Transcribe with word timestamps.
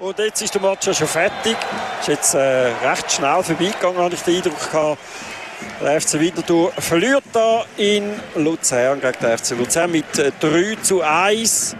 Und 0.00 0.16
jetzt 0.20 0.40
ist 0.40 0.54
der 0.54 0.62
Match 0.62 0.86
ja 0.86 0.94
schon 0.94 1.08
fertig. 1.08 1.56
Ist 2.00 2.08
jetzt 2.08 2.34
äh, 2.34 2.38
recht 2.84 3.10
schnell 3.10 3.42
vorbeigegangen, 3.42 3.98
habe 3.98 4.14
ich 4.14 4.20
den 4.20 4.36
Eindruck 4.36 4.70
gehabt. 4.70 4.98
Der 5.82 6.00
FC 6.00 6.20
Winterthur 6.20 6.72
verliert 6.78 7.24
da 7.32 7.64
in 7.76 8.12
Luzern 8.36 9.00
gegen 9.00 9.18
den 9.20 9.38
FC 9.38 9.50
Luzern 9.58 9.90
mit 9.90 10.04
3 10.14 10.30
äh, 10.40 10.80
zu 10.82 11.02
1. 11.02 11.76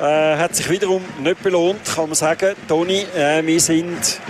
Äh, 0.00 0.36
hat 0.36 0.56
sich 0.56 0.70
wiederum 0.70 1.04
nicht 1.18 1.42
belohnt, 1.42 1.84
kann 1.84 2.06
man 2.06 2.14
sagen. 2.14 2.56
Toni, 2.66 3.06
äh, 3.14 3.44
wir 3.44 3.60
sind 3.60 4.20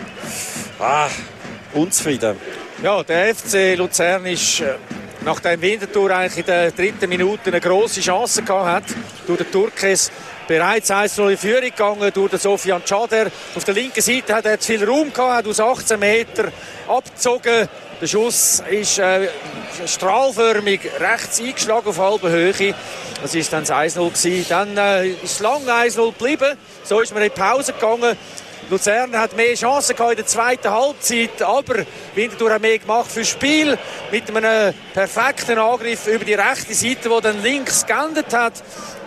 ah, 0.81 1.07
unzufrieden. 1.73 2.37
Ja, 2.83 3.01
der 3.05 3.33
FC 3.33 3.77
Luzern 3.77 4.27
ist 4.27 4.59
äh, 4.59 4.75
nach 5.25 5.39
dem 5.39 5.61
Winterthur 5.63 6.11
eigentlich 6.11 6.39
in 6.39 6.47
der 6.47 6.73
dritten 6.73 7.09
Minute 7.09 7.51
eine 7.51 7.61
große 7.61 8.01
Chance 8.01 8.43
gehabt 8.43 8.93
durch 9.29 9.39
den 9.39 9.53
Turkes 9.53 10.11
bereits 10.47 10.91
1-0 10.91 11.31
in 11.31 11.39
Führung 11.39 11.63
gegangen 11.63 12.11
durch 12.13 12.31
den 12.31 12.39
Sofian 12.39 12.85
Chader. 12.85 13.31
Auf 13.55 13.65
der 13.65 13.75
linken 13.75 14.01
Seite 14.01 14.35
hat 14.35 14.47
er 14.47 14.61
zu 14.61 14.73
viel 14.73 14.85
Raum 14.85 15.13
gehabt, 15.13 15.33
hat 15.35 15.47
aus 15.47 15.61
18 15.61 15.99
Meter 15.99 16.53
abgezogen. 16.89 17.69
Der 18.01 18.07
Schuss 18.07 18.63
ist 18.71 18.99
äh, 18.99 19.29
strahlförmig 19.87 20.81
rechts 20.99 21.41
eingeschlagen 21.41 21.89
auf 21.89 21.99
halber 21.99 22.31
Höhe. 22.31 22.75
Das 23.23 23.35
war 23.35 23.43
dann 23.51 23.65
das 23.65 23.97
1-0 23.97 24.49
Dann 24.49 24.77
äh, 24.77 25.09
ist 25.09 25.25
es 25.25 25.41
lang 25.41 25.63
1-0 25.67 26.13
geblieben. 26.13 26.59
So 26.83 27.01
ist 27.01 27.15
man 27.15 27.23
in 27.23 27.31
die 27.35 27.41
Pause 27.41 27.73
gegangen. 27.73 28.17
Luzern 28.71 29.17
hat 29.19 29.37
mehr 29.37 29.55
Chancen 29.55 29.95
in 29.97 30.17
der 30.17 30.27
zweiten 30.27 30.71
Halbzeit, 30.71 31.43
aber 31.43 31.85
Winterthur 32.15 32.51
hat 32.51 32.63
mehr 32.63 32.79
gemacht 32.79 33.11
fürs 33.11 33.29
Spiel 33.29 33.79
mit 34.11 34.35
einem 34.35 34.75
perfekten 34.95 35.59
Angriff 35.59 36.07
über 36.07 36.25
die 36.25 36.35
rechte 36.35 36.73
Seite, 36.75 37.11
wo 37.11 37.21
dann 37.21 37.43
links 37.43 37.85
geendet 37.85 38.33
hat. 38.33 38.55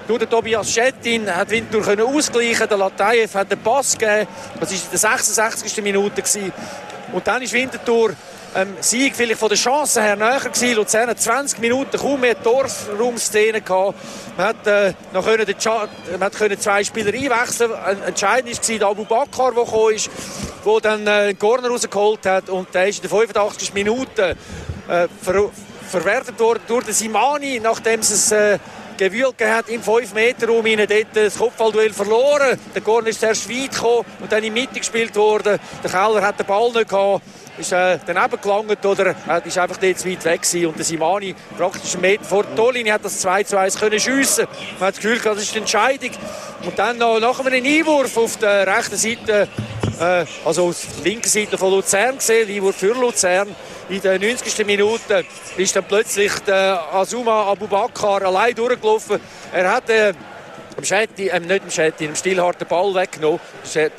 Durch 0.07 0.19
den 0.19 0.29
Tobias 0.29 0.71
Schettin 0.71 1.29
hat 1.35 1.49
Winterthur 1.49 2.07
ausgleichen 2.07 2.69
Der 2.69 2.77
Latayev 2.77 3.33
hat 3.35 3.51
den 3.51 3.59
Pass 3.59 3.97
gegeben. 3.97 4.25
Das 4.57 4.71
war 4.71 4.77
in 4.77 4.89
der 4.91 4.99
66. 4.99 5.83
Minute. 5.83 6.23
Und 7.11 7.27
dann 7.27 7.41
ist 7.41 7.51
Winterthur 7.51 8.13
ähm, 8.55 8.77
Sieg 8.79 9.17
vielleicht 9.17 9.37
von 9.37 9.49
der 9.49 9.57
Chance 9.57 10.01
her 10.01 10.15
näher 10.15 10.39
gewesen. 10.39 10.75
Luzern 10.75 11.09
hat 11.09 11.19
20 11.19 11.59
Minuten 11.59 11.97
kaum 11.97 12.21
mehr 12.21 12.41
Torraumszenen 12.41 13.65
gehabt. 13.65 13.95
Man 14.37 14.47
hat, 14.47 14.65
äh, 14.65 14.93
noch 15.11 15.25
können 15.25 15.45
man 16.11 16.21
hat 16.21 16.35
können 16.35 16.57
zwei 16.57 16.85
Spieler 16.85 17.13
einwechseln. 17.13 17.71
Entscheidend 18.05 18.69
war 18.69 18.77
der 18.77 18.87
Abu 18.87 19.03
Bakar, 19.03 19.51
der 19.51 19.65
gekommen 19.65 19.93
ist, 19.93 20.09
der 20.65 20.79
dann 20.79 21.05
äh, 21.05 21.09
einen 21.09 21.39
Corner 21.39 21.67
rausgeholt 21.67 22.25
hat 22.25 22.49
und 22.49 22.73
der 22.73 22.87
ist 22.87 23.03
in 23.03 23.09
der 23.09 23.09
85. 23.09 23.73
Minute 23.73 24.37
äh, 24.87 25.07
ver 25.21 25.49
verwertet 25.89 26.37
worden 26.39 26.59
durch 26.67 26.83
den 26.83 26.93
Simani, 26.93 27.61
nachdem 27.61 28.01
es 28.01 28.31
äh, 28.31 28.59
gewühlt 28.97 29.35
hat 29.41 29.69
im 29.69 29.81
5-Meter-Raum. 29.81 30.65
Dort 30.77 31.07
das 31.13 31.37
Kopfballduell 31.37 31.93
verloren. 31.93 32.59
Der 32.73 32.81
Corner 32.81 33.07
ist 33.07 33.19
zuerst 33.19 33.49
weit 33.49 33.71
gekommen 33.71 34.05
und 34.19 34.31
dann 34.31 34.43
in 34.43 34.53
die 34.53 34.61
Mitte 34.61 34.79
gespielt 34.79 35.15
worden. 35.15 35.59
Der 35.83 35.91
Keller 35.91 36.21
hat 36.21 36.39
den 36.39 36.45
Ball 36.45 36.71
nicht 36.71 36.89
gehabt 36.89 37.23
ist 37.57 37.71
äh, 37.71 37.97
daneben 38.05 38.39
gelangt 38.41 38.85
oder 38.85 39.15
äh, 39.27 39.47
ist 39.47 39.57
einfach 39.57 39.77
dort 39.77 39.97
zu 39.97 40.09
weit 40.09 40.23
weg 40.25 40.41
gewesen. 40.41 40.67
Und 40.67 40.77
der 40.77 40.85
Simani 40.85 41.35
praktisch 41.57 41.93
einen 41.93 42.01
Meter 42.01 42.23
vor 42.23 42.43
der 42.43 42.55
Torlinie 42.55 42.93
hat 42.93 43.03
das 43.03 43.19
2 43.19 43.43
zu 43.43 43.57
1 43.57 43.79
können 43.79 43.99
schiessen. 43.99 44.47
Man 44.79 44.87
hat 44.87 44.95
das 44.95 45.01
Gefühl, 45.01 45.19
das 45.23 45.41
ist 45.41 45.53
die 45.53 45.59
Entscheidung. 45.59 46.11
Und 46.63 46.77
dann 46.77 46.97
noch 46.97 47.19
nach 47.19 47.39
einem 47.39 47.63
Einwurf 47.63 48.17
auf 48.17 48.37
der 48.37 48.67
rechten 48.67 48.97
Seite, 48.97 49.47
äh, 49.99 50.25
also 50.45 50.69
auf 50.69 50.85
der 50.97 51.03
linken 51.03 51.29
Seite 51.29 51.57
von 51.57 51.71
Luzern 51.71 52.17
gesehen, 52.17 52.49
Einwurf 52.49 52.75
für 52.75 52.93
Luzern. 52.93 53.55
In 53.89 54.01
der 54.01 54.19
90. 54.19 54.65
Minute 54.65 55.25
ist 55.55 55.75
dann 55.75 55.85
plötzlich 55.85 56.31
der 56.39 56.93
Azuma 56.93 57.51
Abubakar 57.51 58.21
allein 58.23 58.53
durchgelaufen. 58.53 59.19
Er 59.53 59.71
hat 59.71 59.89
äh, 59.89 60.13
am 60.77 60.83
Schetti, 60.83 61.29
ähm, 61.29 61.47
nicht 61.47 61.63
am 61.63 61.71
Schetti, 61.71 62.05
im 62.05 62.15
Stilhart 62.15 62.61
den 62.61 62.67
Ball 62.67 62.93
weggenommen. 62.93 63.39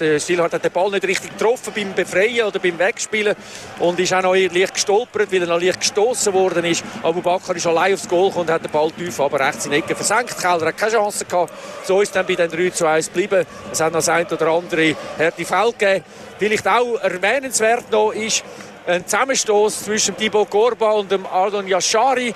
Der 0.00 0.20
Stilhart 0.20 0.52
hat 0.52 0.64
den 0.64 0.70
Ball 0.70 0.90
nicht 0.90 1.04
richtig 1.04 1.36
getroffen 1.36 1.72
beim 1.74 1.92
Befreien 1.92 2.46
oder 2.46 2.60
beim 2.60 2.78
Wegspielen 2.78 3.34
und 3.80 3.98
ist 3.98 4.14
auch 4.14 4.22
noch 4.22 4.34
leicht 4.34 4.74
gestolpert, 4.74 5.32
weil 5.32 5.42
er 5.42 5.48
noch 5.48 5.60
leicht 5.60 5.80
gestoßen 5.80 6.32
worden 6.32 6.64
ist. 6.64 6.84
Abu 7.02 7.20
Bakr 7.20 7.56
ist 7.56 7.66
allein 7.66 7.94
aufs 7.94 8.08
Goal 8.08 8.30
und 8.34 8.48
hat 8.48 8.64
den 8.64 8.70
Ball 8.70 8.92
tief 8.92 9.18
aber 9.20 9.40
rechts 9.40 9.66
in 9.66 9.72
die 9.72 9.78
Ecke 9.78 9.96
versenkt. 9.96 10.40
Keller 10.40 10.66
hat 10.66 10.76
keine 10.76 10.92
Chance 10.92 11.24
gehabt. 11.24 11.52
So 11.84 12.00
ist 12.00 12.14
dann 12.14 12.26
bei 12.26 12.36
den 12.36 12.50
3 12.50 12.70
zu 12.70 12.86
1 12.86 13.08
geblieben. 13.08 13.44
Es 13.72 13.80
hat 13.80 13.92
noch 13.92 13.98
das 13.98 14.08
ein 14.08 14.26
oder 14.26 14.46
andere 14.46 14.94
harte 15.18 15.44
Feld 15.44 15.78
gegeben. 15.78 16.04
Vielleicht 16.38 16.68
auch 16.68 16.94
erwähnenswert 17.00 17.90
noch 17.90 18.12
ist 18.12 18.44
ein 18.86 19.04
Zusammenstoß 19.04 19.84
zwischen 19.84 20.16
Thibaut 20.16 20.48
Gorba 20.48 20.92
und 20.92 21.10
dem 21.10 21.26
Ardon 21.26 21.66
Yashari 21.66 22.34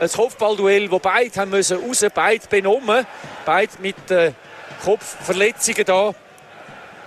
ein 0.00 0.08
Kopfballduell, 0.08 0.90
wo 0.90 0.98
beide 0.98 1.40
haben 1.40 1.50
müssen 1.50 1.78
raus, 1.78 2.04
beide 2.14 2.46
benommen, 2.48 3.06
beide 3.44 3.72
mit 3.80 4.10
äh, 4.10 4.32
Kopfverletzungen 4.84 5.84
da. 5.84 6.14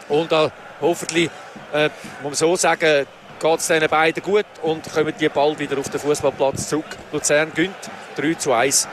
Und 0.09 0.31
äh, 0.31 0.49
hoffentlich, 0.81 1.29
äh, 1.73 1.89
muss 2.21 2.23
man 2.23 2.33
so 2.33 2.55
sagen, 2.55 3.05
geht 3.39 3.59
es 3.59 3.67
diesen 3.67 3.87
beiden 3.87 4.23
gut 4.23 4.45
und 4.61 4.91
kommen 4.91 5.13
die 5.19 5.29
bald 5.29 5.59
wieder 5.59 5.77
auf 5.77 5.89
den 5.89 5.99
Fußballplatz 5.99 6.69
zurück. 6.69 6.85
Luzern 7.11 7.51
gönnt 7.53 7.75
3 8.15 8.33
zu 8.35 8.53
1 8.53 8.87